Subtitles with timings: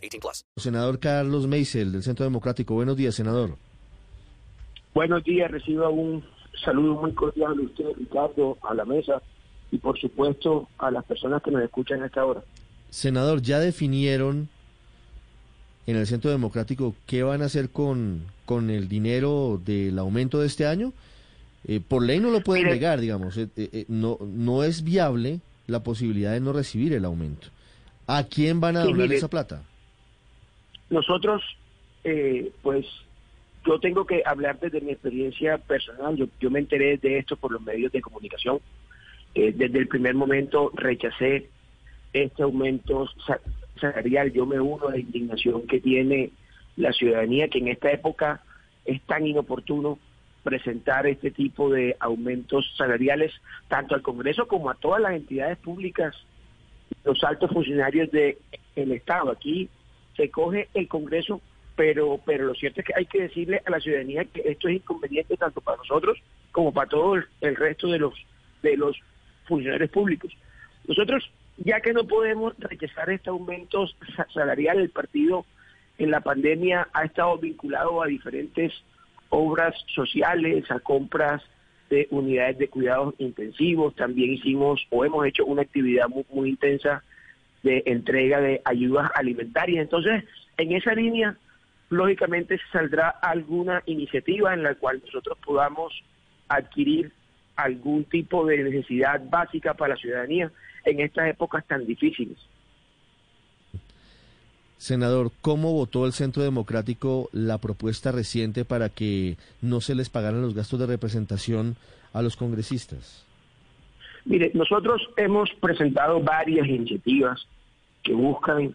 [0.00, 0.44] 18 plus.
[0.56, 2.74] Senador Carlos Meisel, del Centro Democrático.
[2.74, 3.56] Buenos días, senador.
[4.94, 5.50] Buenos días.
[5.50, 6.24] Reciba un
[6.64, 9.22] saludo muy cordial de usted, Ricardo, a la mesa
[9.70, 12.42] y, por supuesto, a las personas que nos escuchan a esta hora.
[12.90, 14.48] Senador, ¿ya definieron
[15.86, 20.46] en el Centro Democrático qué van a hacer con, con el dinero del aumento de
[20.48, 20.92] este año?
[21.66, 23.36] Eh, por ley no lo pueden Mire- negar, digamos.
[23.36, 27.48] eh, eh, no, no es viable la posibilidad de no recibir el aumento.
[28.06, 29.62] ¿A quién van a donar mire- esa plata?
[30.90, 31.42] Nosotros,
[32.04, 32.86] eh, pues,
[33.64, 36.16] yo tengo que hablar desde mi experiencia personal.
[36.40, 38.58] Yo, me enteré de esto por los medios de comunicación.
[39.34, 41.48] Eh, desde el primer momento rechacé
[42.12, 43.40] este aumento sa-
[43.80, 44.32] salarial.
[44.32, 46.30] Yo me uno a la indignación que tiene
[46.76, 48.42] la ciudadanía, que en esta época
[48.84, 49.98] es tan inoportuno
[50.42, 53.32] presentar este tipo de aumentos salariales
[53.68, 56.16] tanto al Congreso como a todas las entidades públicas,
[57.04, 58.36] los altos funcionarios del
[58.92, 59.30] Estado.
[59.30, 59.68] Aquí
[60.16, 61.40] se coge el Congreso,
[61.76, 64.76] pero pero lo cierto es que hay que decirle a la ciudadanía que esto es
[64.76, 66.18] inconveniente tanto para nosotros
[66.52, 68.14] como para todo el, resto de los
[68.62, 68.98] de los
[69.46, 70.32] funcionarios públicos.
[70.86, 75.46] Nosotros, ya que no podemos rechazar este aumento sa- salarial, el partido
[75.98, 78.72] en la pandemia ha estado vinculado a diferentes
[79.28, 81.42] obras sociales, a compras
[81.88, 83.94] de unidades de cuidados intensivos.
[83.96, 87.02] También hicimos o hemos hecho una actividad muy, muy intensa
[87.62, 89.82] de entrega de ayudas alimentarias.
[89.82, 90.24] Entonces,
[90.56, 91.36] en esa línea,
[91.88, 95.92] lógicamente saldrá alguna iniciativa en la cual nosotros podamos
[96.48, 97.12] adquirir
[97.56, 100.50] algún tipo de necesidad básica para la ciudadanía
[100.84, 102.38] en estas épocas tan difíciles.
[104.78, 110.40] Senador, ¿cómo votó el Centro Democrático la propuesta reciente para que no se les pagaran
[110.40, 111.76] los gastos de representación
[112.14, 113.26] a los congresistas?
[114.24, 117.46] Mire, nosotros hemos presentado varias iniciativas
[118.02, 118.74] que buscan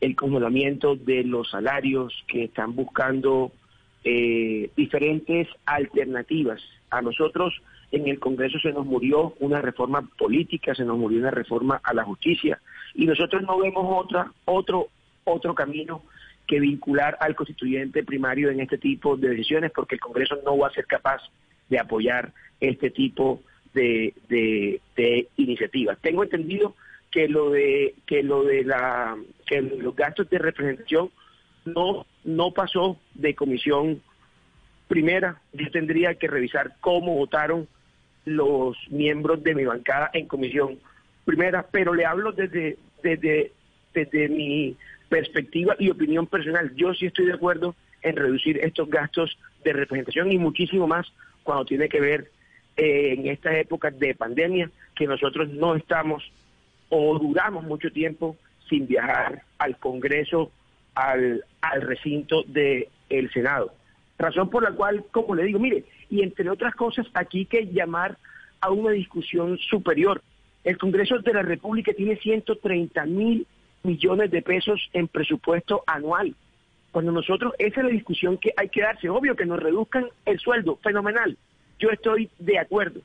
[0.00, 3.52] el congelamiento de los salarios, que están buscando
[4.04, 6.60] eh, diferentes alternativas.
[6.90, 7.54] A nosotros
[7.90, 11.94] en el Congreso se nos murió una reforma política, se nos murió una reforma a
[11.94, 12.60] la justicia,
[12.94, 14.88] y nosotros no vemos otra, otro,
[15.24, 16.02] otro camino
[16.46, 20.68] que vincular al constituyente primario en este tipo de decisiones, porque el Congreso no va
[20.68, 21.22] a ser capaz
[21.68, 25.98] de apoyar este tipo de, de, de iniciativas.
[26.00, 26.74] Tengo entendido
[27.10, 31.10] que lo de que lo de la que los gastos de representación
[31.64, 34.02] no no pasó de comisión
[34.88, 35.40] primera.
[35.52, 37.68] Yo tendría que revisar cómo votaron
[38.24, 40.78] los miembros de mi bancada en comisión
[41.24, 43.52] primera, pero le hablo desde desde
[43.92, 44.76] desde mi
[45.08, 46.74] perspectiva y opinión personal.
[46.74, 51.06] Yo sí estoy de acuerdo en reducir estos gastos de representación y muchísimo más
[51.44, 52.30] cuando tiene que ver
[52.76, 56.22] eh, en estas épocas de pandemia que nosotros no estamos
[56.88, 58.36] o duramos mucho tiempo
[58.68, 60.50] sin viajar al Congreso,
[60.94, 63.72] al, al recinto del Senado.
[64.18, 67.66] Razón por la cual, como le digo, mire, y entre otras cosas, aquí hay que
[67.66, 68.16] llamar
[68.60, 70.22] a una discusión superior.
[70.62, 73.46] El Congreso de la República tiene 130 mil
[73.82, 76.34] millones de pesos en presupuesto anual.
[76.90, 79.08] Cuando nosotros, esa es la discusión que hay que darse.
[79.08, 81.36] Obvio que nos reduzcan el sueldo, fenomenal.
[81.78, 83.00] Yo estoy de acuerdo.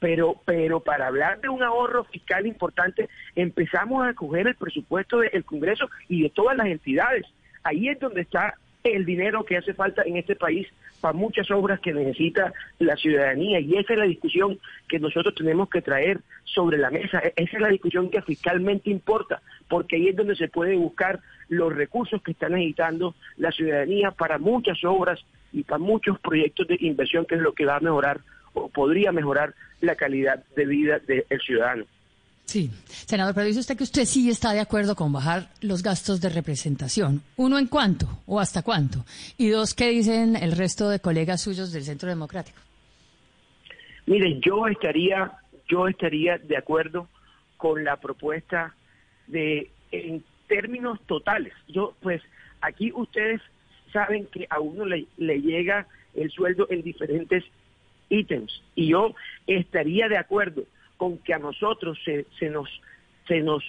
[0.00, 5.44] Pero, pero para hablar de un ahorro fiscal importante, empezamos a coger el presupuesto del
[5.44, 7.24] Congreso y de todas las entidades.
[7.62, 10.68] Ahí es donde está el dinero que hace falta en este país
[11.00, 13.60] para muchas obras que necesita la ciudadanía.
[13.60, 14.58] Y esa es la discusión
[14.88, 17.20] que nosotros tenemos que traer sobre la mesa.
[17.20, 21.20] E- Esa es la discusión que fiscalmente importa, porque ahí es donde se puede buscar
[21.48, 25.20] los recursos que está necesitando la ciudadanía para muchas obras
[25.52, 28.20] y para muchos proyectos de inversión, que es lo que va a mejorar
[28.54, 31.84] o podría mejorar la calidad de vida del ciudadano.
[32.44, 36.20] Sí, senador, pero dice usted que usted sí está de acuerdo con bajar los gastos
[36.20, 37.22] de representación.
[37.36, 39.04] Uno, ¿en cuánto o hasta cuánto?
[39.38, 42.58] Y dos, ¿qué dicen el resto de colegas suyos del Centro Democrático?
[44.06, 45.32] Mire, yo estaría,
[45.68, 47.08] yo estaría de acuerdo
[47.56, 48.74] con la propuesta
[49.26, 51.52] de en términos totales.
[51.68, 52.22] Yo, pues,
[52.60, 53.40] aquí ustedes
[53.92, 57.44] saben que a uno le, le llega el sueldo en diferentes
[58.08, 59.14] ítems y yo
[59.46, 60.64] estaría de acuerdo
[60.96, 62.68] con que a nosotros se, se nos
[63.26, 63.64] se nos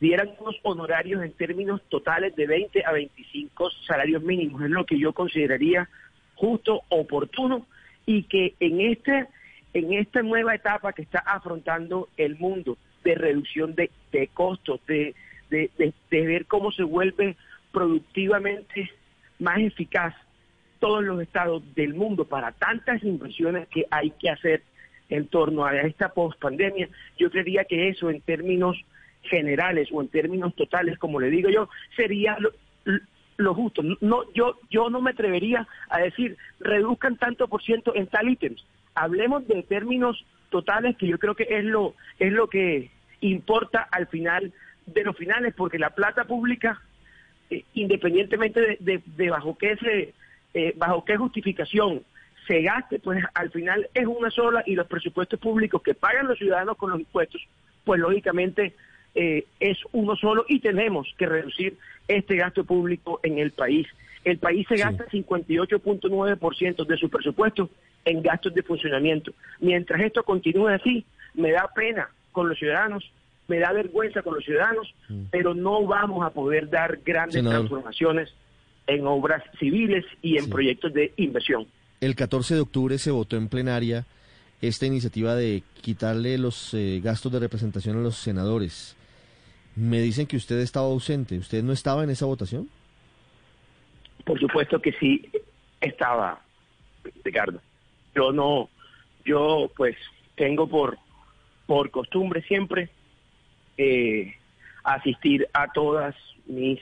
[0.00, 4.62] dieran unos honorarios en términos totales de 20 a 25 salarios mínimos.
[4.62, 5.88] Es lo que yo consideraría
[6.34, 7.66] justo, oportuno
[8.06, 9.26] y que en este
[9.74, 13.90] en esta nueva etapa que está afrontando el mundo de reducción de,
[14.32, 15.14] costos, de,
[15.50, 15.70] de,
[16.10, 17.36] ver cómo se vuelve
[17.72, 18.90] productivamente
[19.38, 20.14] más eficaz
[20.78, 24.62] todos los estados del mundo para tantas inversiones que hay que hacer
[25.08, 28.76] en torno a esta post-pandemia, yo creería que eso en términos
[29.22, 32.36] generales o en términos totales, como le digo yo, sería
[33.36, 33.82] lo, justo.
[34.00, 38.64] No, yo, yo no me atrevería a decir reduzcan tanto por ciento en tal ítems.
[38.94, 42.90] Hablemos de términos totales que yo creo que es lo, es lo que
[43.20, 44.52] importa al final
[44.92, 46.80] de los finales, porque la plata pública,
[47.50, 50.14] eh, independientemente de, bajo qué se,
[50.54, 52.02] eh, bajo qué justificación
[52.46, 56.38] se gaste, pues al final es una sola y los presupuestos públicos que pagan los
[56.38, 57.46] ciudadanos con los impuestos,
[57.84, 58.74] pues lógicamente
[59.14, 61.76] eh, es uno solo y tenemos que reducir
[62.06, 63.86] este gasto público en el país.
[64.24, 67.70] El país se gasta 58.9% de su presupuesto
[68.04, 69.32] en gastos de funcionamiento.
[69.60, 73.10] Mientras esto continúe así, me da pena con los ciudadanos,
[73.48, 75.24] me da vergüenza con los ciudadanos, mm.
[75.30, 78.32] pero no vamos a poder dar grandes transformaciones
[78.86, 81.66] en obras civiles y en proyectos de inversión.
[82.00, 84.06] El 14 de octubre se votó en plenaria
[84.60, 88.96] esta iniciativa de quitarle los eh, gastos de representación a los senadores.
[89.76, 91.38] Me dicen que usted estaba ausente.
[91.38, 92.68] ¿Usted no estaba en esa votación?
[94.24, 95.30] Por supuesto que sí
[95.80, 96.40] estaba,
[97.24, 97.60] Ricardo.
[98.14, 98.68] Yo no,
[99.24, 99.96] yo pues
[100.34, 100.98] tengo por,
[101.66, 102.90] por costumbre siempre
[103.78, 104.34] eh,
[104.84, 106.14] asistir a todas
[106.46, 106.80] mis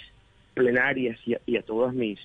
[0.54, 2.18] plenarias y a todas mis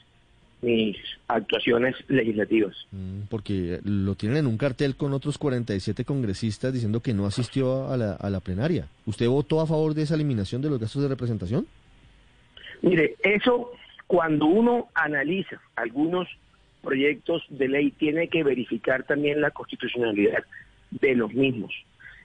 [0.62, 0.96] mis
[1.28, 2.76] actuaciones legislativas.
[2.92, 7.90] Mm, porque lo tienen en un cartel con otros 47 congresistas diciendo que no asistió
[7.92, 8.88] a la, a la plenaria.
[9.06, 11.66] ¿Usted votó a favor de esa eliminación de los gastos de representación?
[12.82, 13.72] Mire, eso
[14.08, 16.28] cuando uno analiza algunos
[16.84, 20.44] proyectos de ley tiene que verificar también la constitucionalidad
[20.92, 21.74] de los mismos.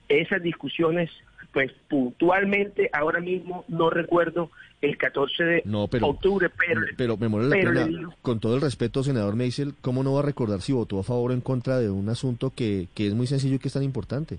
[0.08, 1.10] Esas discusiones
[1.56, 4.50] pues puntualmente ahora mismo no recuerdo
[4.82, 5.62] el 14 de
[6.02, 6.82] octubre, pero...
[6.98, 10.22] Pero me muere la pena, con todo el respeto, senador Meisel, ¿cómo no va a
[10.22, 13.26] recordar si votó a favor o en contra de un asunto que, que es muy
[13.26, 14.36] sencillo y que es tan importante?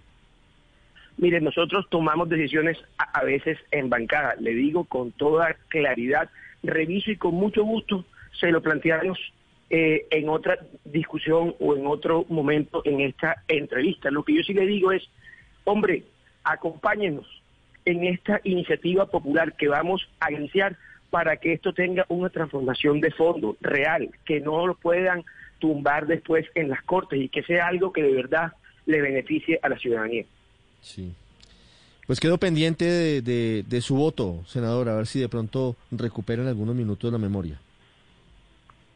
[1.18, 6.30] Mire, nosotros tomamos decisiones a, veces en bancada, le digo con toda claridad,
[6.62, 8.06] reviso y con mucho gusto
[8.40, 9.18] se lo planteamos
[9.72, 14.12] eh, en otra discusión o en otro momento en esta entrevista.
[14.12, 15.02] Lo que yo sí le digo es,
[15.64, 16.04] hombre,
[16.52, 17.26] acompáñenos
[17.86, 20.78] en esta iniciativa popular que vamos a iniciar
[21.10, 25.24] para que esto tenga una transformación de fondo real, que no lo puedan
[25.60, 28.54] tumbar después en las cortes y que sea algo que de verdad
[28.86, 30.26] le beneficie a la ciudadanía.
[30.82, 31.14] Sí.
[32.06, 36.76] Pues quedo pendiente de, de su voto, senador, a ver si de pronto recuperan algunos
[36.76, 37.60] minutos de la memoria.